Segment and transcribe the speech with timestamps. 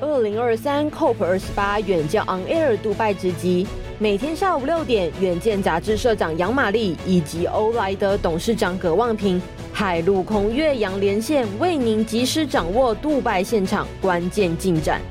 [0.00, 3.66] 二零二三 COP 二十八远见 On Air 杜拜直击，
[3.98, 9.40] 每天下午六点，远见杂志社长杨玛丽以及欧莱德董事长葛望平，
[9.74, 15.02] 海陆空越洋连线，为您及时掌握杜拜现场关键进展。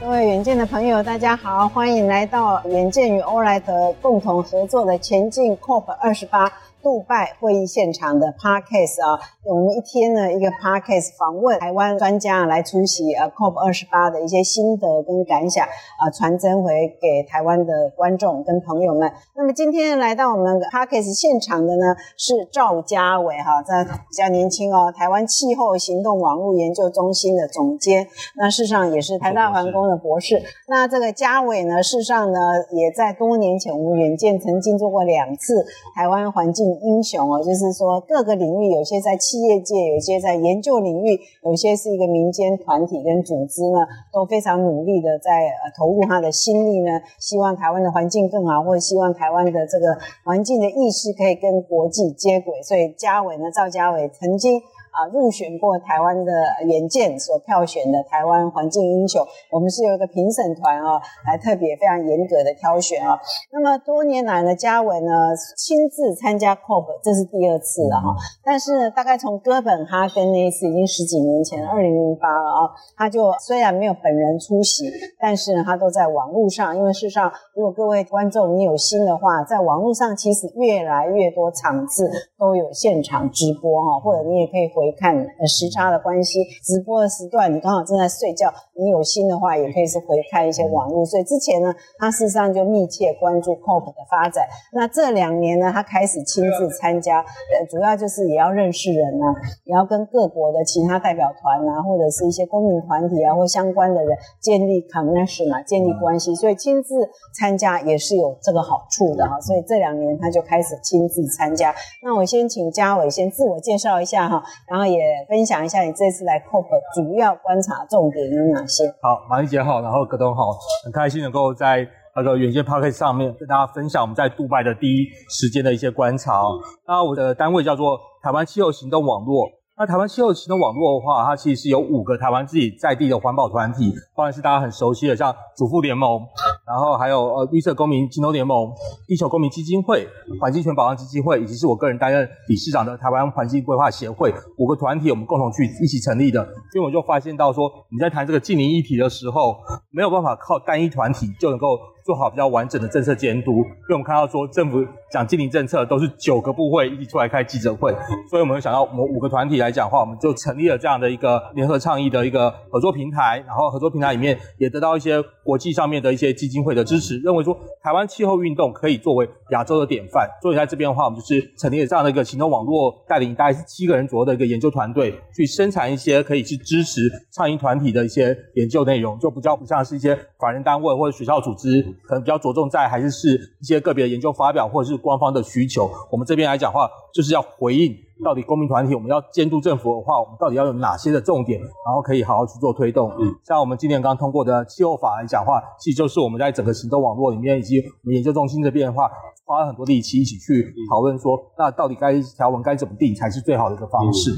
[0.00, 6.50] 各位远见的朋友，大家好，欢迎来到远见与欧莱德共同合作的前进 COP 二十八。
[6.80, 19.10] 杜拜会议现场的 Podcast 啊，我们一天呢一个 Podcast 访问台湾专家来出席呃 COP 二十八的一些心得跟感想啊，传真回给台湾的观众跟朋友们。
[19.34, 30.40] 那么今天来到我们 Podcast 现场的呢是赵家伟哈，在比较年轻哦，台湾气候行动网络研究中心的总监，那事实上也是台大环工的博士。
[30.68, 32.38] 那这个家伟呢，事实上呢
[32.70, 35.66] 也在多年前我们远见曾经做过两次
[35.96, 36.67] 台湾环境。
[36.80, 43.78] 英雄哦，就是说各个领域，有些在企业界，有些在研究领域，有些是一个民间团体跟组织呢，
[44.12, 52.62] 都非常努力的在呃投入他的心力呢，希望台湾的环境更好，或者希望台湾的这个环境的意识可以跟国际接轨。
[52.62, 54.60] 所以嘉伟呢，赵嘉伟曾经。
[54.98, 56.32] 啊，入选过台湾的
[56.66, 63.16] 远见所票选的台湾环境英雄，我们是有一个评审团啊，来特别非常严格的挑选啊。
[63.52, 65.12] 那么多年来呢，嘉文呢
[65.56, 68.16] 亲自参加 COP，这是第二次了哈。
[68.42, 72.74] 但是呢，大概从哥本哈根那一次已经十几年前，二零零八了啊。
[72.96, 74.90] 他就虽然没有本人出席，
[75.20, 76.76] 但是呢，他都在网络上。
[76.76, 84.87] 因为事实上，如果各位观众你有心的话，在网络上其实越来越多场次都有现场直播哈，或者你也可以回。
[84.92, 91.04] 看呃时差的关系，直播的时段你刚好正在睡觉，你有心的话也可以是回看一些网络。
[91.04, 94.46] 所以之前呢，他事实上就密切关注 COP 的发展。
[94.72, 99.26] 那这两年呢，他开始亲自参加，呃，主要就是也要认识人啊，
[99.64, 106.34] 也要跟各国的其他代表团啊，或者是一些公民团体啊，或相关的人建立 connection 啊，建立关系。
[106.34, 106.94] 所以亲自
[107.38, 109.40] 参加也是有这个好处的哈。
[109.40, 111.74] 所以这两年他就开始亲自参加。
[112.02, 114.42] 那我先请嘉伟先自我介绍一下哈。
[114.68, 118.86] 然后然后也分享一下你这次来 COP 主要观察重点有哪些？
[119.02, 120.52] 好，马丽姐好，然后葛东好，
[120.84, 121.84] 很开心能够在
[122.14, 126.42] 那个远见 Podcast 上面跟大家分享我们在杜拜的第一时间的一些观察。
[126.86, 129.48] 那我的单位叫做台湾气候行动网络。
[129.78, 136.20] 那台湾气候行动网络的话，它其实是有五个台湾自己在地的环保团体，当然是大家很熟悉的，像主妇联盟，
[136.66, 138.72] 然后还有呃绿色公民行动联盟、
[139.06, 140.04] 地球公民基金会、
[140.40, 146.42] 环境权保障基金会，以及是我个人担任理事长的台湾环境规划协会，五个团体我们共同去一起成立的。
[146.72, 149.58] 所以我就发现到说，你在谈这个净零议题的时候，
[149.90, 151.78] 没有办法靠单一团体就能够。
[152.08, 157.94] 做好比较完整的政策监督，因为我们看到说政府讲经营政策都是九个部会一起出来开记者会，
[158.30, 177.02] 所以我们想到我们五个团体来讲的话，我们就成立了这样的一个联合倡议的一个合作平台，然后合作平台里面也得到一些国际上面的一些基金会的支持，认为说台湾气候运动可以作为亚洲的典范，所以在这边的话，我们就是成立了这样的一个行动网络，带领大概是七个人左右的一个研究团队，去生产一些可以去支持
[177.34, 181.97] 倡议团体的一些研究内容，就比较不像是一些法人单位或者学校组织。
[182.04, 187.96] 可能比较着重在还是是一些个别的研究发表或者是官方的需求，我们这边来讲话，就是要回应。
[188.24, 193.10] 到底公民团体我们要监督政府的话，我们到底要有哪些的重点，然后可以好好去做推动？
[193.18, 199.08] 嗯，像我们今年刚通过的气候法来讲的话，其实就是我们在整个行动网络里面以及我们研究中心这边的话，
[199.46, 204.32] 花了很多力气一起去讨论说，那到底该条文该怎么定才是最好的一个方式？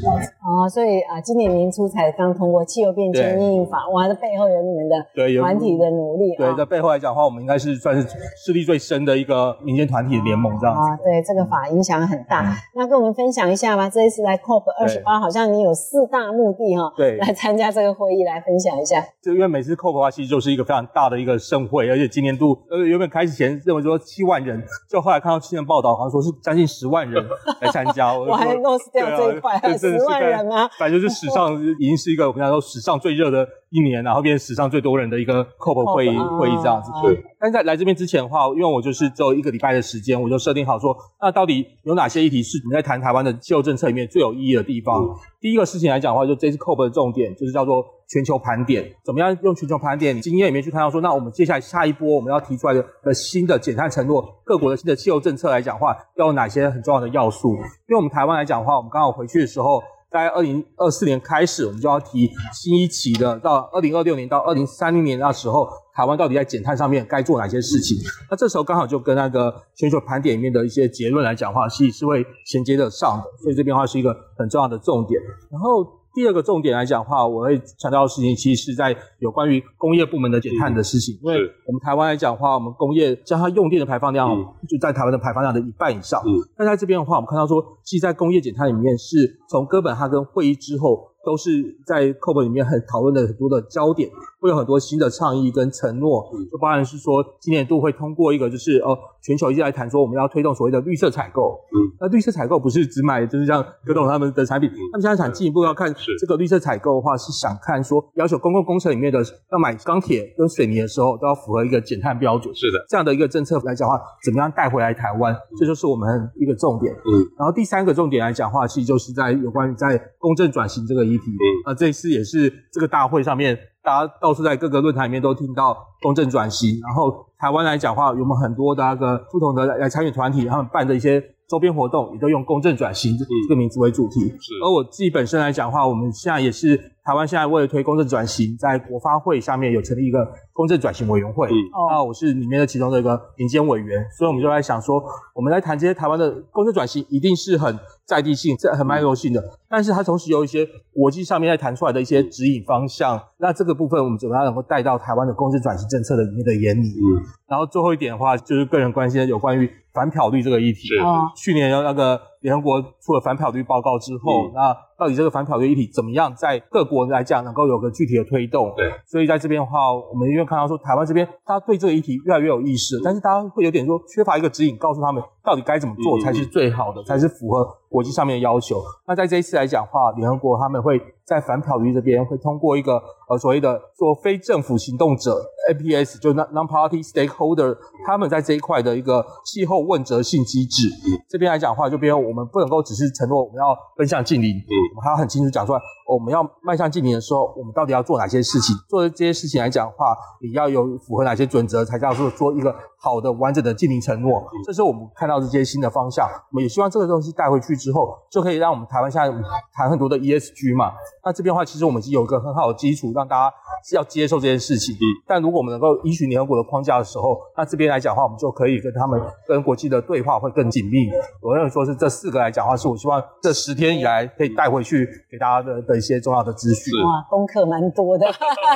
[0.45, 6.37] 哦，所以啊，今年年初才刚通过气候变迁因应法，哇，这背后有你们的对团体的努力。
[6.37, 8.07] 对，在背后来讲的话，我们应该是算是
[8.45, 10.83] 势力最深的一个民间团体的联盟这样子。
[10.83, 12.55] 啊，对，这个法影响很大。
[12.77, 13.70] 那跟我们分享一下。
[13.91, 19.05] 这一次来 COP 二十八，好像你有四大目的哈，对，来参加这个会议，来分享一下。
[19.23, 27.25] 就因为每次 COP 的话，其实就是一个非常大的一个盛会，而且今年度呃原本开始前认为说七万人，就后来看到新闻报道，好像说是将近十万人
[27.61, 28.13] 来参加。
[28.17, 30.69] 我还 lost 掉这一块，十万人吗？
[30.79, 36.91] 反正就是史上 已经是一个我们讲说史上最热的一年，然后变成史上最多人的一个 COP 会议会议这样子。
[37.03, 37.23] 对。
[37.39, 45.03] 但在来这边之前的话，因为我就是只有一个礼拜的时间，我就设定好说，那到底有哪些议题是你在谈台湾的气候政策里面最有意义的地方？
[45.05, 57.55] 嗯、第一个事情来讲的话，就这次 COP 的重点就是叫做全球盘点，怎么样用全球盘点经验里面去看到说，那我们接下来下一波我们要提出来的的新的减碳承诺，各国的新的气候政策来讲的话，要有哪些很重要的要素？
[57.55, 59.81] 因为我们台湾来讲的话，我们刚好回去的时候。
[60.11, 67.97] 在二零二四年开始，我们就要提新一期的，到二零二六年到二零三零年那时候，台湾到底在减碳上面该做哪些事情？
[68.29, 75.21] 那这时候刚好就跟那个全球盘点里面的一些结论来讲话，是是会衔接得上的，所以这边的话是一个很重要的重点。
[75.51, 81.15] 然后第二个重点来讲的话，我会强调的事情，其实是在有关于工业部门的减碳的事情。
[81.17, 81.37] 嗯、因为
[81.67, 84.37] 我们台湾来讲的话，我们工业将它用电的排放量
[84.69, 86.21] 就在台湾的排放量的一半以上。
[86.27, 91.11] 嗯，那在这边的话，我们看到说，其实，在工业减碳里面，是从哥本哈根会议之后。
[91.23, 91.51] 都是
[91.85, 94.09] 在 COP 里面很讨论的很多的焦点，
[94.41, 101.61] 会有很多新的倡议跟承诺，就包含是说今年度会通过一个，就是呃全球一直在谈说我们要推动所谓的绿色采购。
[101.73, 109.21] 嗯，那绿色采购不是只买就是像葛董他们的产品，他们现在想进一步要看这个绿色采购的话，是想看说要求公共工程里面的
[109.53, 112.55] 要买钢铁跟水泥的时候都要符合一个减碳标准。
[112.55, 116.95] 是的，这样的一个政策来讲的话，怎么样带回来台湾，这就是我们一个重点。
[116.95, 121.31] 嗯，然后第三个重点来讲的话，其实就是在有关于在公正转型这个议题。
[121.31, 123.59] 嗯，啊，这一次也是这个大会上面，
[123.91, 126.81] 大家到处在各个论坛里面都听到公正转型。
[126.81, 134.21] 然后台湾来讲的话，有我们很多的那个不同的来参与团体，他们办的一些周边活动，也都用公正转型这个名字为主题。
[134.21, 134.53] 是。
[134.63, 140.19] 而我自己本身来讲的话，我们现在也是台湾现在为了推公正转型，在国发会下面有成立一个
[140.53, 141.49] 公正转型委员会。
[141.49, 141.57] 嗯。
[141.91, 145.03] 那我是里面的其中的一个民间委员，所以我们就在想说，
[145.35, 147.79] 我们来谈这些台湾的公正转型，一定是很。
[148.11, 153.17] 在地性，这很脉络性的，但是它同时有一些国际上面在谈出来的一些指引方向。
[153.39, 156.89] 那这个部分我们怎么样能够带到台湾的公正转型政策的里面的眼里？
[156.89, 160.89] 嗯，然后最后一点的话，就是个人关心的有关于反漂绿这个议题。
[160.89, 168.73] 是啊，去年那个联合国出了反漂绿报告之后，那到底这个反漂绿议题怎么样在各国来讲能够有个具体的推动？
[168.77, 177.77] 对，所以在这边的话，我们因为看到说台湾这边大家对这个议题越来越有意识，但是大家会有点说缺乏一个指引，告诉他们到底该怎么做才是最好的，才是符合。
[177.91, 185.45] 国际上面的要求，那在这一次来讲的话，联合国他们会在反漂绿这边会通过一个呃所谓的做非政府行动者
[185.75, 187.77] NPS，就 Non-Party Stakeholder，
[188.07, 190.89] 他们在这一块的一个气候问责性机制。
[190.89, 198.77] 嗯、这边来讲的话，就比如我们不能够只是承诺我们要奔向近邻，嗯，我们还要很清楚讲出来，我们要迈向近邻的时候，我们到底要做哪些事情？
[198.89, 204.39] 做的这些事情来讲的话，你要有符合哪些准则，才叫做做一个好的完整的净零承诺。
[204.39, 207.81] 嗯、这是我们看到这些新的方向，我们也希望这个东西带回去。
[207.81, 209.33] 之后就可以让我们台湾现在
[209.73, 210.93] 谈很多的 ESG 嘛，
[211.25, 214.95] 那这边的话，其实我们已经有一个很好的基础，让大家是要接受这件事情。
[214.97, 221.09] 嗯，但如果我们能够依循联合国的框架的时候，那这边来讲的话，我们就可以跟他们跟国际的对话会更紧密。
[221.41, 226.93] 我认为说是这四个来讲的话，是我希望这十天以来可以带回去给大家的的一些重要的资讯。
[227.03, 228.27] 哇，功课蛮多的。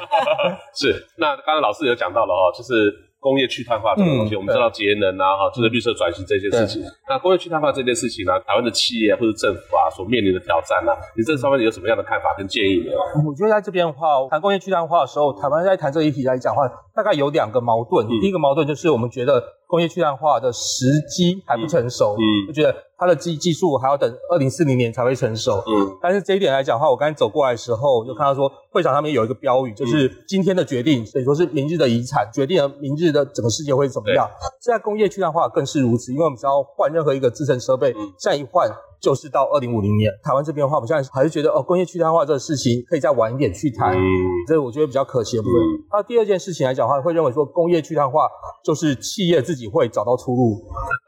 [0.72, 3.12] 是，那刚刚老师有讲到了哦，就是。
[3.24, 6.84] 工业去碳化这个东西，嗯、我们知道节能啊，哈，就是绿色转型这件事情。
[7.08, 12.92] 那工业去碳化这件事情呢，台湾的企业或者政府啊，所面临的挑战呢、啊，你这上面有什么样的看法跟建议呢？
[13.24, 18.06] 我觉得在这边的话，谈工业去碳化的时候，台湾在谈这个议题来讲的话，大概有两个矛盾。
[18.06, 19.42] 嗯、第一个矛盾就是我们觉得。
[19.66, 22.72] 工业去碳化的时机还不成熟，嗯，就觉得
[23.04, 25.94] 它的技技术还要等二零四零年才会成熟，嗯。
[26.00, 34.26] 但是这一点来讲的话，我刚才走过来的时候，就看到说会场上面有一个标语，就是今天的决定，所以说是明日的遗产，决定了明日的整个世界会怎么样。
[34.62, 38.70] 现在工业去碳化更是如此，因为我们只要换任何一个制程设备，现在一换。
[39.00, 44.00] 就是到二零五零年，台湾这边的话，我们现在还是觉得哦，工业去碳化这个事情可以再晚一点去谈，嗯、
[44.48, 45.58] 这我觉得比较可惜的部分。
[45.92, 48.26] 那、嗯、第二件事情来讲的话，会认为说工业去碳化
[48.64, 50.64] 就是企业自己会找到出路，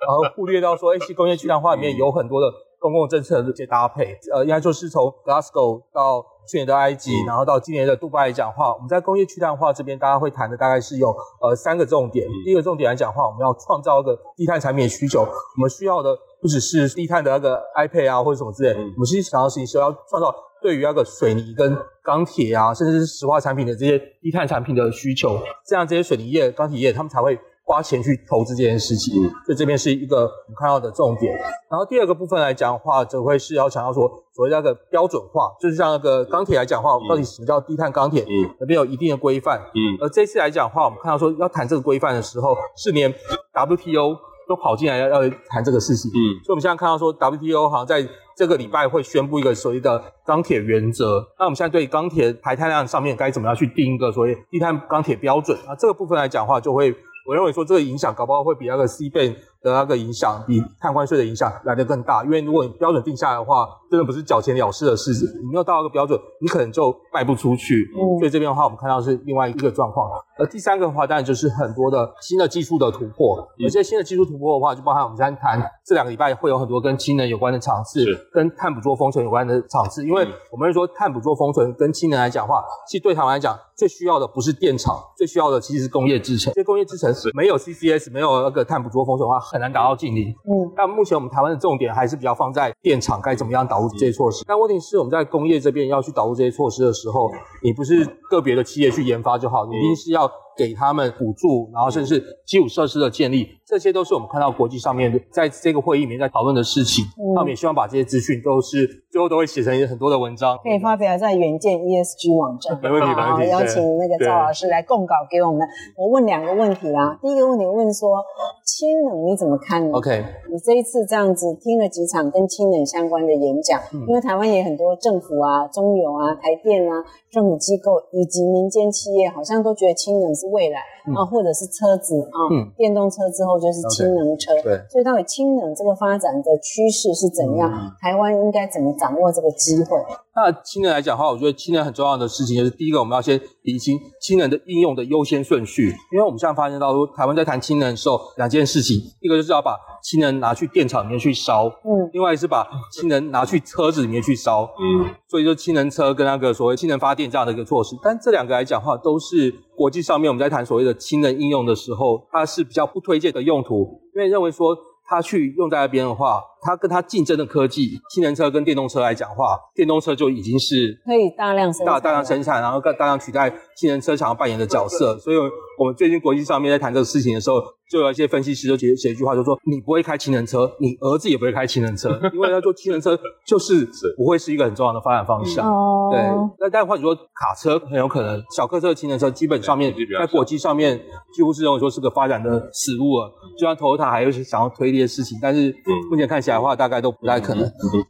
[0.07, 2.47] 然后忽略到说，哎，工业去碳化里面有很多的
[2.79, 4.17] 公共政策的这些搭配。
[4.33, 11.09] 呃，应该就是从 Glasgow 到去年的埃及，然后到今年的杜拜来讲的话，我们在工业去碳化这边，大家会谈的大概是有
[11.41, 12.27] 呃三个重点。
[12.45, 16.17] 第一个重点来讲的话，我们要创造一个低碳产品的需求，我们需要的。
[16.39, 20.33] 不只是低碳的那个 iPad 啊，或者什么之类，嗯、我们其实想要是说要创造
[20.63, 27.37] 对于那个水泥跟钢铁啊，甚至是石化产品的这些低碳产品的需求，这样这些水泥业、钢铁业他们才会
[27.67, 29.23] 花钱去投资这件事情。
[29.23, 31.37] 嗯、所以这边是一个我们看到的重点。
[31.69, 38.23] 然后第二个部分来讲的话，则会是要强调说所谓那个标准化，就是像那个钢铁来讲的话，到底什么叫低碳钢铁？
[38.23, 39.61] 嗯，那边有一定的规范。
[39.75, 43.13] 嗯，而这次来讲的话，我们看到说要谈这个规范的时候，是连
[43.53, 44.17] WTO。
[44.49, 51.27] 都跑进来要要谈这个事情，嗯，所以我们现在看到说，WTO 好像在这个礼拜会宣布一个所谓的钢铁原则。
[51.37, 55.59] 那我们现在对钢铁排碳量上面该怎么样去定一个所谓低碳钢铁标准？
[55.67, 56.95] 那这个部分来讲的话，就会
[57.27, 59.37] 我认为说这个影响搞不好会比那个 C 贝
[59.67, 62.23] 的那个影响，比碳关税的影响来得更大。
[62.23, 65.11] 因为如果你标准定下来的话，真的不是缴钱了事的事，
[65.43, 67.85] 你没有到那个标准，你可能就卖不出去。
[67.97, 70.09] 嗯，所以这边的话，我们看到是另外一个状况。
[70.39, 73.47] 而第三个的话，当然就是很多的新的技术的突破。
[73.57, 80.07] 有些新的技术突破的话，就包含我们现在谈这两个礼拜会有很多跟氢能有关的场次，跟碳捕捉封存有关的场次。
[80.07, 86.53] 因为我们说碳捕捉封存跟氢能来讲的话，其实对台湾来讲，最需要的不是电厂，最需要的其实是工业制成。
[86.53, 90.29] 这些工业制成是没有 CCS，没有那个碳捕捉封存的话，很难达到净零。
[90.45, 94.45] 嗯，但目前我们台湾的重点还是比较放在电厂该怎么样导入这些措施。
[94.47, 97.31] 但问题是我们在工业这边要去导入这些措施的时候，
[97.63, 100.31] 你不是个别的企业去研发就好，你一定是要。
[100.57, 107.05] 给他们补助，然后甚至基础设施的建立，这些都是我们看到国际上面在这个会议里面在讨论的事情。
[107.35, 112.81] 那我们也希望把这些资讯都是最后都会写成很多的文章，可以发表在远见 ESG 网站。
[112.83, 113.51] 没问题，没问题。
[113.51, 115.61] 邀请那个赵老师来供稿给我们。
[115.97, 118.25] 我问两个问题啦，第一个问题问说，
[118.65, 130.46] 氢能你怎么看呢？OK，你这一次这样子听了几场跟氢能相关的演讲，嗯、因为台湾也很多政府啊、中油啊、台电啊、政府机构以及民间企业，好像都觉得氢能是。
[130.51, 130.81] 未来
[131.15, 134.53] 啊，或者是车子啊，嗯、电动车之后就是氢能车。
[134.63, 137.71] 对，所以到底氢能这个发展的趋势是怎样？
[137.73, 139.97] 嗯、台湾应该怎么掌握这个机会？
[140.35, 145.89] 那氢能来讲的话，我觉得氢能很重要的事情就是，第一个我们要先理清氢能的应用的优先顺序。
[146.13, 157.97] 因为我们现在发现到说，台湾在谈氢能的时候，两件事情，一个就是要把氢能拿去电厂里面去烧，嗯，另外是把氢能拿去车子里面去烧，嗯，所以就氢能车跟那个所谓氢能发电这样的一个措施。
[158.03, 164.77] 但这两个来讲的话，都是国际上面我们在谈所谓的氢能应用的时候，它是比较不推荐的用途，因为认为说。
[165.09, 175.19] 它去用在那边的话，它跟它竞争的科技，氢能车跟电动车来讲话，电动车就已经是可以大量生产，大大量生产，然后大大量取代氢能车想要扮演的角色。
[175.19, 175.37] 所以，
[175.79, 177.61] 我们最近国际上面在谈这个事情的时候，
[177.91, 183.87] 就有一些分析师就写写一句话，就说：你不会开氢能车，你儿子也不会开氢能车， 因为要做氢能车就是
[184.17, 185.65] 不会是一个很重要的发展方向。
[186.11, 186.21] 对，
[186.59, 190.99] 那但换句话说，卡车很有可能，小客车的氢能车基本上面在国际上面
[191.35, 193.33] 几乎是认为说是个发展的死路了。
[193.59, 195.75] 就像 Toyota 还有些想要推这些事情，但是
[196.11, 197.63] 目前看起来的话，大概都不太可能。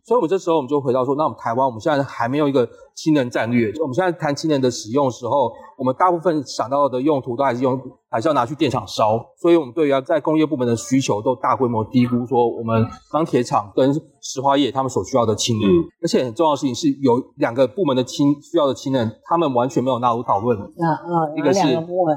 [0.05, 3.73] 所以，我们这时候我们就回到说，那我们台湾我们现在还没有一个氢能战略。
[3.73, 7.81] 就我们现在谈氢能的使用的时候，我们大部分想到的用途都还是用。
[8.09, 20.59] 还是要拿去电厂烧，所以我们对于在工业部门的需求都大规模低估，说我们钢铁厂跟石化业他们所需要的氢能，嗯、而且很重要的事情是有两个部门的氢需要的氢能，他们完全没有纳入讨论。
[20.59, 21.61] 啊啊，一个是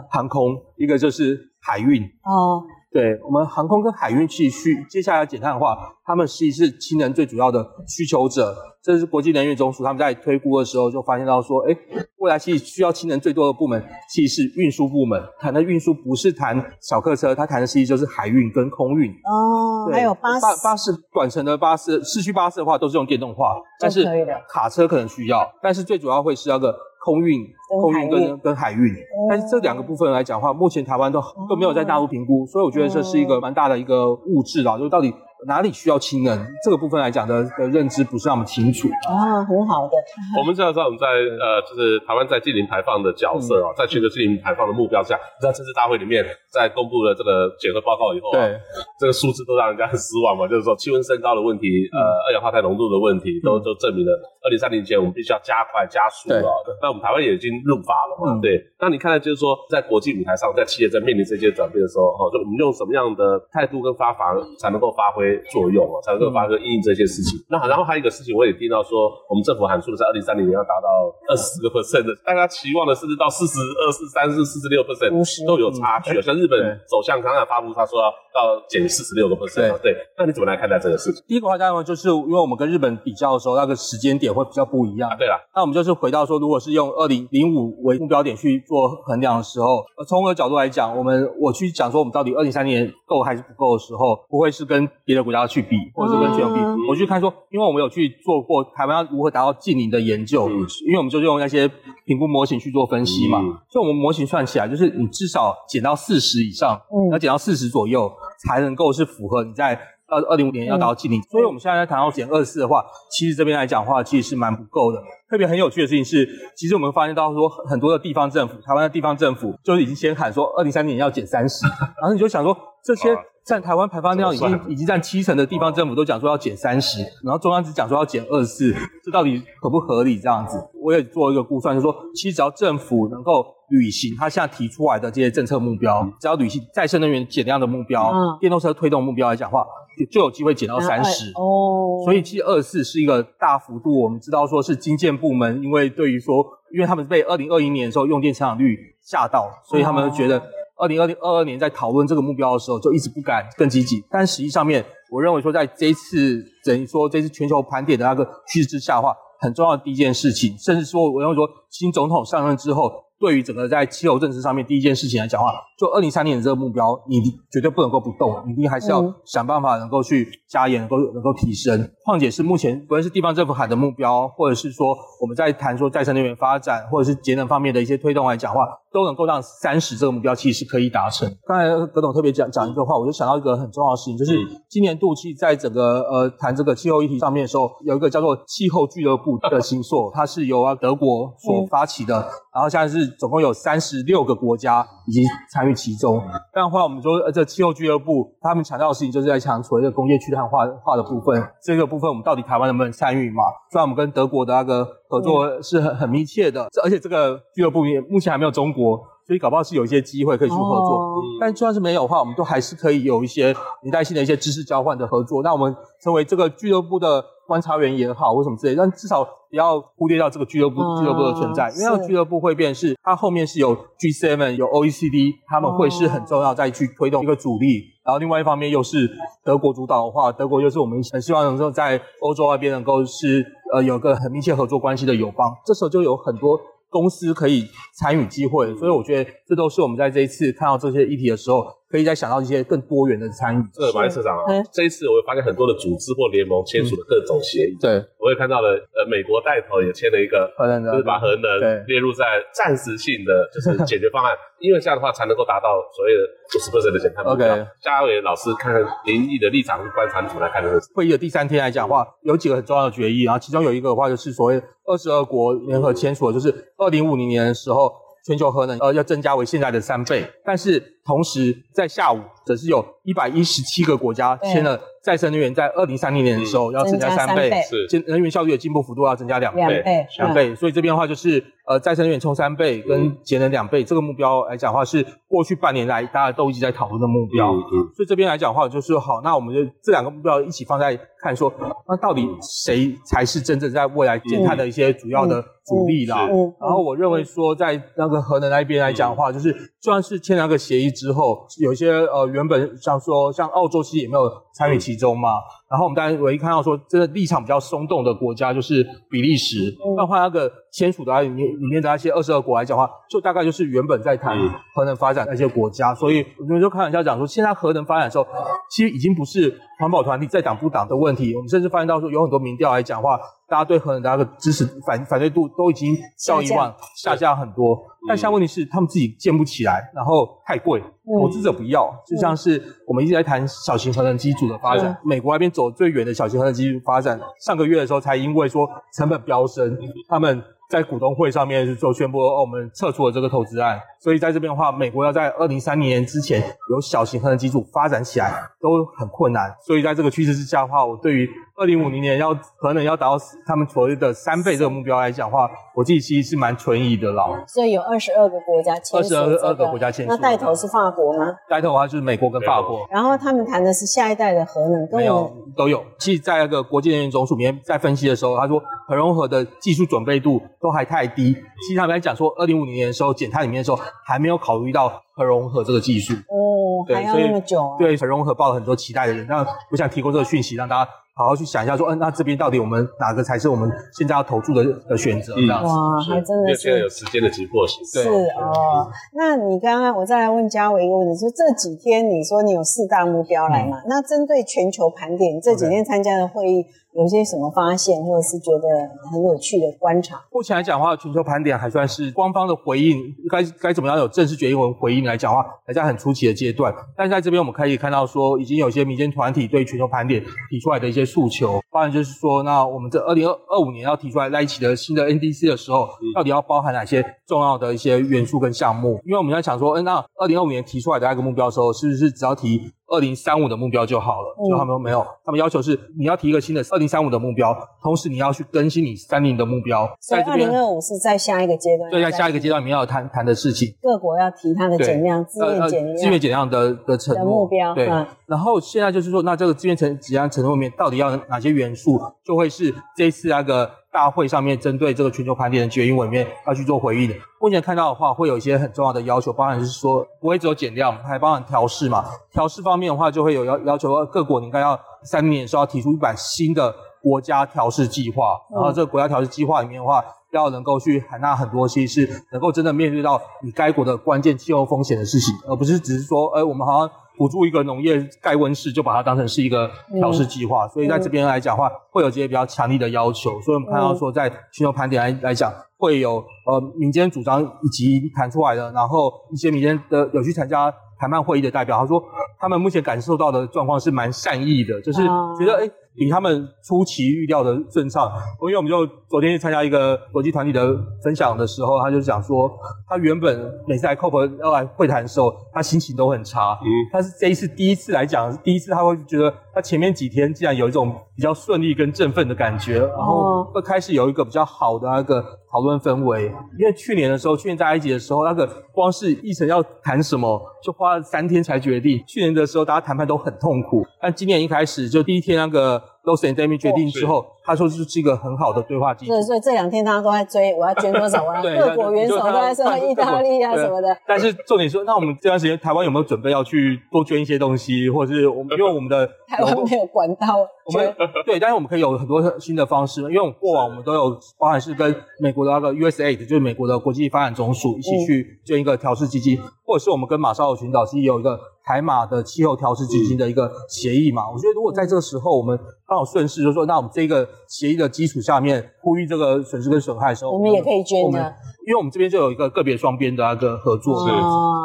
[0.09, 2.01] 航空，一个就是海运。
[2.01, 2.63] 哦。
[2.91, 8.55] 对，我们航空跟海运其实需接下来要减碳的话，他们其实是氢能最主要的需求者。
[8.81, 11.77] 这是国际能源总署他们在推估的时候就发现到说，哎，
[12.17, 15.21] 未来其实需要氢能最多的部门其实是运输部门。
[15.39, 19.11] 谈的运输不是谈小客车，它谈的其实就是海运跟空运。
[19.11, 20.41] 哦，还有巴士。
[20.41, 24.03] 巴巴士短程的巴士，市区巴士的话都是用电动化，但是
[24.47, 26.75] 卡车可能需要，但是最主要会是那个。
[26.99, 27.45] 空运、
[27.81, 28.93] 空运跟跟海运，
[29.29, 35.13] 但是这两个部分来讲的话，目前台湾都都没有在大陆评估，所以我觉得这是一个蛮大的一个物质啦，就是到底。
[35.47, 36.37] 哪里需要亲人？
[36.63, 39.93] 这个部分来讲的的认知不是那么清楚啊，很好的。
[40.37, 48.59] 我们知道在我们在呃，就是台湾在净零排放的角色啊，嗯、在全球净零排放的目标下，在这次大会里面，在公布了这个检核报告以后、啊，对
[48.99, 54.11] 这个数字都让人家很失望嘛，就是说气温升高的问题，嗯、呃，二氧化碳浓度的问题，都都证明了
[54.43, 56.43] 二零三零前我们必须要加快加速了。
[56.65, 58.59] 对那我们台湾也已经入法了嘛，嗯、对。
[58.79, 65.28] 那你看到就是说，在国际舞台上，在企业在面临这些转变的时候，哈，就我们用什么样的态度跟方法才能够发挥？
[65.51, 67.37] 作用哦，才能够发生应应这些事情。
[67.39, 75.11] 嗯、那然后还有一个事情，我也听到说，我们政府喊出的在二零三零年要达到二十四个 percent 的，大家期望的甚至到四十二、四三、四四十六 percent
[75.45, 76.21] 都有差距。
[76.21, 76.59] 像日本
[76.89, 79.77] 首相刚刚发布，他说要到减四十六个 percent。
[79.79, 81.23] 对，那你怎么来看待这个事情？
[81.27, 85.09] 第一个话当然就是因为我们跟日本比较的时候，那个时间点会比较不一样。
[85.09, 95.77] 啊、对了，那我们就是回到说，如果是用二零零五为目标点去做衡量的时候，从我的角度来讲，我们我去讲说我们到底二零三零年够还是不够的时候，不会是跟别的国家去比。
[95.93, 101.69] 或者是跟全球比，嗯、我去看说，因为我们有去做过台湾要如何达到近零的研究，嗯、因为我们就用那些
[102.05, 108.09] 评估模型去做分析嘛，嗯、所以我们模型算起来，就是你至少减到四十以上，嗯、要减到四十左右，
[108.45, 109.73] 才能够是符合你在
[110.07, 111.19] 二二零五年要达到近零。
[111.19, 115.01] 嗯、所以我们现在在谈到减二十四的话，其实这边来讲的话，其实是蛮不够的。
[115.29, 121.65] 特别很有趣的事情是，其实我们发现到说，很多的地方政府，台湾的地方政府就已经先喊说二零三零年要减三十，
[122.01, 123.17] 然后你就想说这些。
[123.49, 130.19] 占台湾排放量已经已经占七成的地方政府都讲说要减三十，然后中央只讲说要减二十四，这到底合不合理？
[130.19, 139.65] 这样子，我也做一个估算，就是说，其实只要政府能够履行他现在提出来的这些政策目标，只要履行再生能源减量的目标，嗯，电动车推动目标来讲的话，
[140.11, 141.31] 就有机会减到三十。
[141.31, 143.99] 哦，所以其实二四是一个大幅度。
[143.99, 150.39] 我们知道说是经建部门，因为对于说，因为他们被二零二一年的时候用电成长率吓到，所以他们觉得。
[150.79, 154.01] 二零二零二二年在讨论这个目标的时候，就一直不敢更积极。
[154.09, 167.19] 但实际上面，我认为说，在这一次等于说这次全球盘点的那个趋势之下的话，很重要的第一件事情，甚至说我认为说新总统上任之后对于整个在气候政策上面第一件事情来讲的话，就二零三零年这个目标，你
[167.51, 171.77] 绝对不能够不动，你一定还是要想办法能够去加严，能够能够提升。
[172.09, 181.29] 况且是目前不论是地方政府喊的目标，或者是说我们在谈说再生能源发展，或者是节能方面的一些推动来讲的话，都能够让三十这个目标其实可以达成。
[181.45, 184.35] 刚才葛董特别讲讲一个话，我就想到一个很重要的事情，就是
[184.67, 192.15] 今年度其实在整个呃谈这个气候议题上面的时候，有一个叫做气候俱乐部的新作，它是由啊德国所发起的，
[192.53, 193.09] 然后现在是。
[193.19, 196.21] 总共有三十六个国家已经参与其中。
[196.53, 201.43] 这样的话，我们说，呃，这气候俱乐部他们强调的事情，就是在强调这个工业去碳化化的部分。
[201.63, 203.43] 这个部分，我们到底台湾能不能参与嘛？
[203.71, 210.97] 虽然我们跟德国的那个合作是很很密切的，而且这个俱乐部也目前还没有中国，所以搞不好是有一些机会可以去合作。
[210.97, 215.41] 哦、但就算是没有的话，我们都还是可以有一些连带性的一些知识交换的合作。
[215.41, 219.27] 那我们成为这个俱乐部的观察员也好，或什么之类，但至少。
[219.49, 227.81] 不要忽略掉这个俱乐部俱乐部的存在，嗯、因为那个俱乐部会变是它后面是有 G7 有 OECD，他们会是很重要再去推动一个主力。
[228.05, 229.09] 然后另外一方面又是
[229.43, 235.51] 德国主导的话，德国又是我们很希望能够在欧洲那边能够是呃有个很密切合作关系的友邦。
[235.65, 236.55] 这时候就有很多
[236.91, 237.65] 公司可以
[237.97, 241.65] 参与机会，所以我觉得这都是我们在这一次看到这些议题的时候。
[241.89, 243.63] 可以再想到一些更多元的参与。
[243.73, 247.75] 这个马社长啊，嗯、这一次我会发现很多的组织或联盟签署了各种协议。
[247.81, 256.21] 对，我也看到了，呃，美国带头也签了一个，核能，就是把核能列入在暂时性的就是解决方案， 因为这样的话才能够达到所谓的
[256.53, 257.49] 五十 percent 的减碳目标。
[257.49, 260.91] OK，嘉伟老师看看民意的立场是观察怎么来看这个事。
[260.93, 267.91] 会议的第三天来讲的话，有几个很重要的决议，然后其中有一个的话就是所谓二十二国联合签署的，就是二零五零年的时候。
[268.29, 277.51] 全球核能呃要增加为现在的三倍，但是同时在下午则是有一百一十七个国家签了再生能源在二零三零年的时候要增加三倍，
[277.89, 287.53] 是能源效率的进步幅度要增加两倍，两倍，两倍，所以这边的话就是呃再生能源冲三倍跟节能两倍这个目标来讲的话是过去半年来大家都一直在讨论的目标，
[287.95, 291.53] 所以这边来讲的话就是好，那我们就这两个目标一起放在看说，
[291.87, 295.45] 那到底谁才是真正在未来减碳的一些主要的。
[295.69, 296.25] 主力啦，
[296.59, 305.29] 然后我认为说，在那个核能那边来讲的话，就是就算是签了那个协议之后，有些呃原本像说像澳洲其实也没有参与其中嘛。
[305.69, 309.71] 然后我们当然唯一看到说，真的立场比较松动的国家就是比利时。
[309.95, 314.35] 那换那个签署的里面里面的那些二十二国来讲的话，就大概就是原本在谈
[314.73, 315.93] 核能发展那些国家。
[315.93, 318.25] 所以我们就开玩笑讲说，现在核能发展的时候，
[318.71, 321.35] 其实已经不是环保团体在挡不挡的问题。
[321.35, 323.19] 我们甚至发现到说，有很多民调来讲的话。
[323.49, 325.95] 大家对核能大家的支持反反对度都已经
[326.27, 330.81] 到一万下降很多，但现在问题是他们自己建不起来，然后太贵，
[331.19, 331.91] 投资者不要。
[332.05, 340.43] 就像是我们一直在谈小型核能机组的发展，美国那边走最远的小型核能机组发展，上个月的时候才因为说成本飙升，他们。
[340.69, 343.81] 在股东会上面是做宣布，哦，我们撤出了这个投资案。
[343.99, 349.53] 所以在这边的话，美国要在二零三零年之前有小型核能机组发展起来都很困难。
[349.65, 357.25] 所以在这个趋势之下的话，我对于二零五零年要核能要达到他们所谓的三倍这个目标来讲的话，我自己其实是蛮存疑的啦。
[357.47, 360.11] 所以有二十二个国家签署，二十二个国家签署。
[360.11, 361.25] 那带头是法国吗？
[361.49, 362.87] 带头的话就是美国跟法国。
[362.91, 365.83] 然后他们谈的是下一代的核能，没有都有。
[365.97, 370.39] 其实在那个国际能源总署里面在分析的时候，他说核融合的技术准备度。
[370.61, 371.33] 都还太低。
[371.33, 376.13] 其实他们在讲说，二零五零年的时候减碳里面的时候，还没有考虑到核融合这个技术。
[376.13, 377.77] 哦，对，还要那么久啊。
[377.77, 385.33] 对核融合抱了很多期待的人，那我想提供这个讯息，让大家好好去想一下，说，嗯，那这边到底我们哪个才是我们现在要投注的的选择？
[385.35, 385.67] 这样子。
[385.67, 386.61] 哇，还真的是。
[386.61, 387.85] 现在有时间的急迫性。
[387.85, 388.89] 是哦。
[389.13, 393.77] 那你刚刚我再来问嘉伟一个问题，就这几天你说你有四大目标来嘛？
[393.79, 396.65] 嗯、那针对全球盘点，这几天参加的会议。
[396.95, 398.67] 有些什么发现，或者是觉得
[399.11, 400.19] 很有趣的观察？
[400.31, 402.97] 目前来讲的话，全球盘点还算是官方的回应，
[403.29, 406.73] 该该怎么样有正式决议文回应来讲的话，还在很初期的阶段。
[406.97, 418.99] 但是在这边我们可以看到说，已经有些民间团体对全球盘点提出来的一些诉求，当然就是说，那我们这二零二五年要提出来在一起的新的 NDC 的时候，到底要包含哪些重要的一些元素跟项目？
[419.05, 422.71] 因为我们在想说，嗯，那二零二五年提出来的那个目标的时候，是不是只要提？
[422.89, 429.89] 二零三五的目标就好了，就他们没有，他们要求是你要提一个新的二零三五的目标，同时你要去更新你三零的目标。
[429.99, 433.73] 所以二零二五是在下一个阶段，对，在下一个阶段你们要谈谈的事情。
[433.81, 437.73] 各国要提它的减量、自愿减量、自愿减量的的承诺目标。
[437.73, 437.87] 对，
[438.25, 443.78] 然后现在就是说，那这个自愿承减量承诺里面到底要哪些元素，就会是这次那个。
[443.91, 447.15] 大会上面针对这个全球盘点的决议文里面要去做回应的。
[447.39, 452.05] 目前看到的话，会有一些很重要的要求，包含是说不会只有减量，还包含调试嘛。
[452.31, 470.65] 调试方面的话，就会有要要求各国你应该要三年的时候要提出一版新的国家调试计划，然后这个国家调试计划里面的话，要能够去涵纳很多，其实是能够真的面对到你该国的关键气候风险的事情，而不是只是说，哎，我们好像补助一个农业盖温室，就把它当成是一个调试计划。
[470.69, 473.41] 所以在这边来讲的话，会有这些比较强力的要求。
[473.41, 482.01] 所以我们看到说，在全球盘点来来讲，会有呃民间主张以及谈出来的，然后一些民间的有去参加谈判会议的代表，他说
[482.39, 485.01] 他们目前感受到的状况是蛮善意的，就是
[485.37, 485.69] 觉得哎。
[485.99, 488.09] 比他们出其预料的顺畅，
[488.41, 492.49] 因为我们就昨天去参加一个国际团体的分享的时候，他就讲说，
[492.87, 496.57] 他原本每次来 COP 要来会谈的时候，他心情都很差。
[496.61, 506.33] 嗯，但是这一次第一次来讲，第一次他会觉得他前面几天竟然有一种比较顺利跟振奋的感觉，然后会开始有一个比较好的那个讨论氛围。
[506.57, 512.01] 因为去年的时候，去年在埃及的时候，那个光是议程要谈什么，就花了三天才决定。
[512.07, 515.83] 去年的时候，大家谈判都很痛苦，但今年一开始就第一天那个。
[516.03, 519.23] Loss and Damage 决定之后，他说这是一个很好的对话机制。
[519.23, 521.23] 所以这两天大家都在追，我要捐多少？
[521.23, 523.95] 我要 各国元首都在说意大利啊什么的。
[524.07, 541.39] 但是重点说，那我们这段时间台湾有没有准备要去多捐一些东西， 或者是我们因为我们的台湾没有管道，我们对，但是我们可以有很多新的方式，因为我们过往我们都有，包含是跟美国的那个 USAID，就是美国的国际发展总署一起去捐一个调试基金，或者是我们跟马绍尔群岛其实也有一个。
[541.69, 545.55] 台马的气候调适基金的一个协议嘛，我觉得如果在这个时候我们
[545.87, 551.19] 刚好顺势，就是说，那我们这个协议的基础下面呼吁这个损失跟损害的时候，我们也可以捐的，
[551.67, 554.05] 因为我们这边就有一个个别双边的那个合作，是，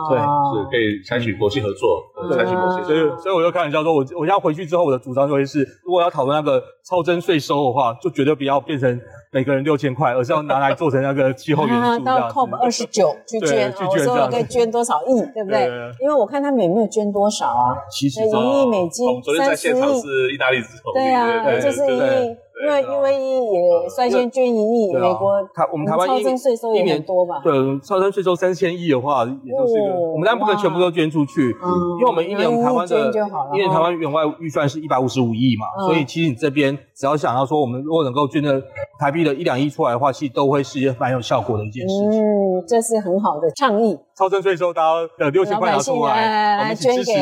[0.08, 2.02] 对，是可以采取国际合作，
[2.34, 8.98] 采取国际，所以所以我就开玩笑说，我我要回去之后，我的主张就会是，如果要讨论那个超征税收的话，就绝对不要变成。
[9.34, 12.04] 每个人六千块，而是要拿来做成那个气候援助。
[12.06, 15.68] 到 COP 二十九去捐，我说我可以捐多少亿，对不对？
[16.00, 17.74] 因为我看他们也没有捐多少啊？
[17.90, 20.92] 其实一亿美金，昨天在现场是意大利之后。
[20.94, 27.40] 对啊，就是一亿，因为因为也率先捐一亿，美国台我们台湾超征税收也很多吧？
[27.44, 31.50] 对，超征税收三千亿的话，也就是个，我们当然不可能全部都捐出去，
[31.98, 33.12] 因为我们一年我们台湾的，
[33.52, 38.62] 一年台湾员外预算是一百五十五亿嘛，所以其实你这边只要想要说，我们如果能够捐的
[38.98, 42.20] 台币的一两亿出来的话，其实都会是一蛮有效果的一件事情。
[42.20, 43.98] 嗯，这是很好的倡议。
[44.16, 47.12] 超征税收，大家的六千块拿出来，我们支持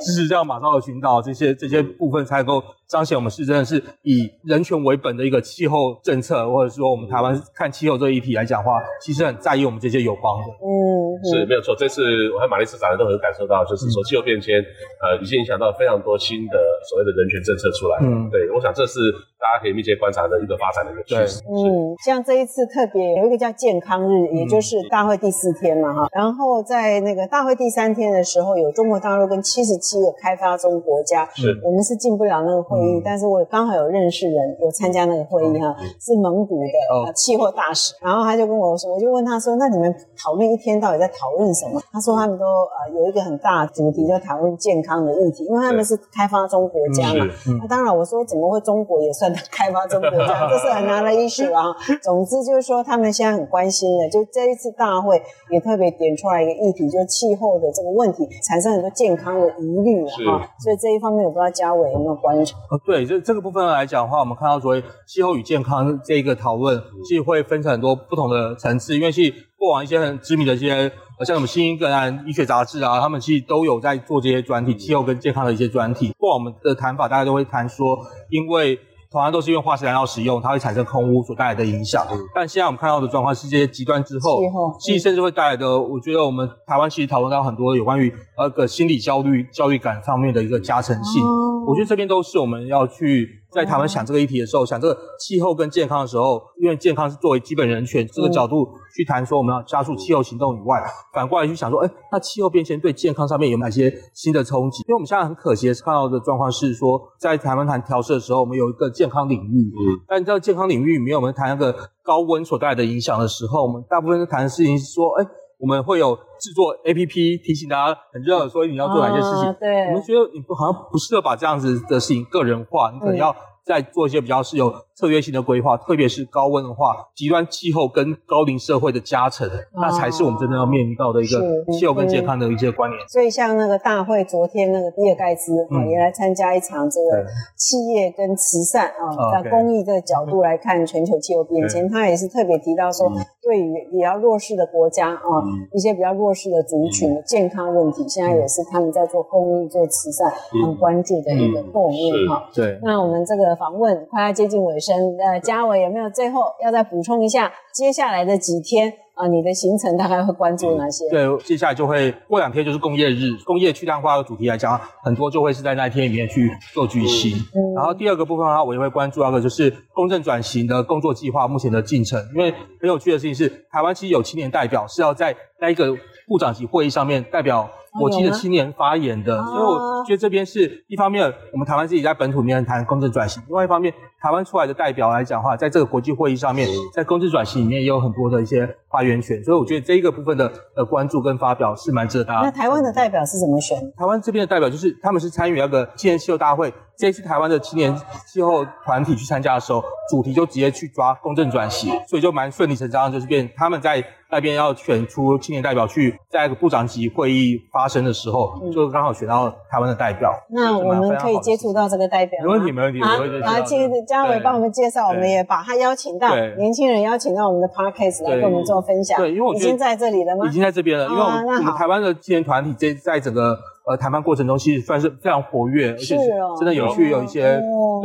[0.00, 10.48] 支持这样马绍尔群岛这些这些部分，才能够彰显我们是真的是以人权为本的一个气候政策，或者说我们台湾看气候这一题来讲的话，其实很在意我们这些友邦的。
[10.58, 11.72] 嗯，是没有错。
[11.78, 12.02] 这次
[12.34, 14.58] 我和玛丽斯长都很感受到，就是说气候变迁，
[15.00, 16.58] 呃，已经影响到非常多新的
[16.88, 17.98] 所谓的人权政策出来。
[18.02, 18.98] 嗯，对，我想这是
[19.38, 21.38] 大家可以密切观察的一个发展的一个趋势。
[21.46, 26.39] 嗯，像这一次特别有一个叫健康日，也就是大会第四天嘛，哈，然后。
[26.40, 41.78] 然后在那个大会第三天的时候，有中国大陆跟七十七个开发中国家，是我们是进不了那个会议，嗯、但是我刚好有认识人有参加那个会议哈，嗯、是蒙古的、哦、气候大使，然后他就跟我说，我就问他说，那你们讨论一天到底在讨论什么？
[41.92, 47.26] 他说他们都呃有一个很大的主题，就讨论健康的议题，因为他们是开发中国家嘛。
[47.44, 50.48] 那、嗯啊、当然我说怎么会中国也算开发中国家？
[50.48, 51.64] 这是很难的 issue 啊。
[52.02, 56.29] 总之就是说他们现在很关心的，就这一次大会也特别点出。
[56.30, 62.56] 另外一个议题就是气候的这个问题，产生很多健康的疑虑啊，所以这一方面我不知道嘉伟有没有观察。
[62.70, 70.88] 哦，对，这这个部分来讲的话，我们看到所谓气候与健康这一个讨论，其实会分成很多不同的层次，因为其实过往一些很知名的一些，
[71.26, 76.12] 像什么新英格兰医学杂志啊，他们其实都有在做这些专题，气候跟健康的一些专题。
[76.16, 78.78] 过往我们的谈法，大家都会谈说，因为。
[79.10, 82.06] 同样都是因为化石燃料使用，它会产生空污所带来的影响。
[82.32, 84.40] 但现在我们看到的状况是这些极端之后，
[84.78, 91.20] 其实甚至会带来的，我觉得我们台湾其实讨论到很多有关于那个心理焦虑、焦虑感上面的一个加成性。
[91.66, 100.82] 我觉得这边都是我们要去在台湾想这个议题的时候，想这个气候跟健康的时候，因为健康是作为基本人权这个角度去谈说我们要加速气候行动以外，
[101.12, 104.82] 反过来去想说，哎，那气候变迁对健康上面有哪些新的冲击？
[104.88, 115.26] 因为我们现在很可惜看到的状况是说，在台湾谈调适的时候，我们有一个健康领域，嗯，但在健康领域里面，我们谈那个高温所带来的影响的时候，我们大部分谈的事情是说，哎，
[115.60, 119.48] 我们会有制作 APP 提醒大家很热，所以你要做哪些事情？
[119.48, 131.40] 啊、对，我们觉得你不好像不适合把这样子的事情个人化，你可能要再做一些比较是有针策略性的规划，特别是高温化、极端气候跟高龄社会的加成，哦、那才是我们真正要面临到的一个
[131.72, 133.08] 气候跟健康的一些关联。
[133.08, 137.24] 所以，像那个大会，昨天那个比尔盖茨啊也来参加一场这个
[137.56, 143.10] 企业跟慈善啊，在公益这个角度来看全球气候变迁，他也是特别提到说，
[143.42, 145.30] 对于比较弱势的国家啊，
[145.72, 150.30] 一些比较弱势的族群的健康问题，现在也是他们在做公益、做慈善
[150.62, 152.44] 很关注的一个动力哈。
[152.54, 158.92] 对，那我们这个访问快要接近尾声，呃，嘉伟有没有最后要再补充一下接下来的几天？
[159.14, 161.06] 啊，你的行程大概会关注哪些？
[161.10, 167.36] 对，接下来就会过两天就是工业日，工业去碳化的主题来讲，很多就会是在那一天里面去做举行。
[167.54, 172.50] 嗯，然后第二个部分的话，我也会关注那个就是公正转型的工作计划目前的进程，因为
[172.80, 175.94] 很有趣的事情是，台湾其实有青年代表是要在那一个
[176.26, 177.68] 部长级会议上面代表。
[177.98, 189.42] 我记得青年发言的，所以我觉得这边是一方面，我们台湾自己在本土里面谈公正转型；另外一方面，台湾出来的代表来讲的话，在这个国际会议上面，在公正转型里面也有很多的一些发言权。
[189.42, 192.40] 所以我觉得这一个部分的呃关注跟发表是蛮值得大家。
[192.42, 193.78] 那台湾的代表是怎么选？
[193.96, 204.04] 台湾这边的代表就是他们是参与那个青年气候大会，这一次台湾的青年气候团体去参加的时候，主题就直接去抓公正转型，所以就蛮顺理成章，就是变他们在。
[204.32, 210.32] 那边要选出青年代表去，在一个部长级会议发生的时候，嗯、就刚好选到台湾的代表。
[210.50, 212.46] 那我们可以接触到这个代表吗？
[212.46, 213.02] 没问题，没问题。
[213.42, 219.18] 啊，好，请嘉伟帮我们介绍，我们也把他邀请到年轻人，邀请到我们的 Podcast 来跟我们做分享。
[219.18, 220.46] 对，因为我已经在这里了吗？
[220.46, 223.58] 已经在这边了，因为我们，我们台湾的青年团体在在整个。
[223.90, 226.16] 呃，谈判过程中其实算是非常活跃，而且
[226.56, 227.60] 真的有去有一些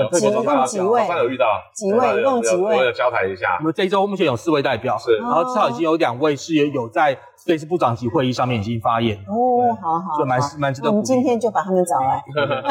[0.10, 1.46] 特别的几位，有遇到
[1.76, 3.58] 几位，一共几位，我有交谈一下。
[3.60, 9.16] 我们这一周目前有四位代表，是，然后至少已经有两位是有在类似部长级会议上面已经发言。
[9.28, 10.90] 哦，好好，就蛮蛮值得。
[10.90, 12.24] 我们今天就把他们找来。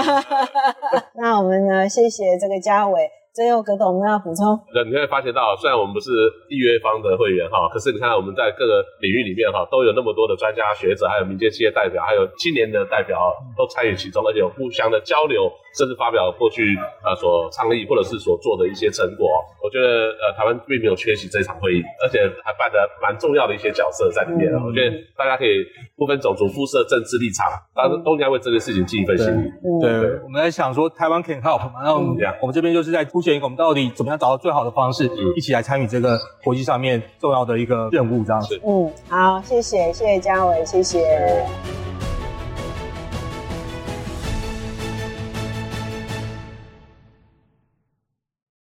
[1.15, 1.89] 那我们呢？
[1.89, 3.09] 谢谢这个嘉伟。
[3.35, 4.55] 最后，葛董，我们要补充。
[4.73, 6.09] 对，你会发现到，虽然我们不是
[6.47, 15.51] 预约方的会员哈，可是你看我们在各个领域里面哈，都有那么多的专家学者，还有民间企业代表，还有青年的代表都参与其中，而且有互相的交流。
[15.77, 16.63] 甚至发表过去
[17.03, 19.27] 呃所倡议或者是所做的一些成果，
[19.61, 24.55] 我觉得呃台湾并没有缺席这场会议，而且还扮的蛮重要的一些角色在里面。
[24.55, 25.67] 嗯、我觉得大家可以
[25.97, 29.51] 不分种族、肤色、政治立场，大家都应该为这个事情尽一份心力。
[29.83, 29.91] 对，
[30.23, 38.61] 我们在想说台湾 can help 嘛，那我们、嗯、我们这边就是在凸显一个我们到底怎么样找到最好的方式，嗯、一起来参与这个国际上面重要的一个任务这样子。
[38.63, 41.47] 嗯，好，谢谢谢谢嘉伟，谢谢。